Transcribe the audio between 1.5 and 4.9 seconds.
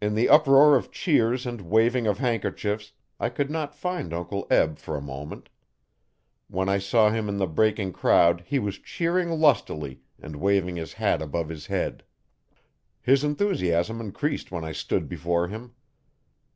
waving of handkerchiefs I could not find Uncle Eb